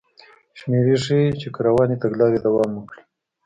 شمېرې 0.59 0.95
ښيي 1.03 1.29
چې 1.39 1.47
که 1.53 1.59
روانې 1.67 1.95
تګلارې 2.03 2.39
دوام 2.45 2.71
وکړي 2.75 3.03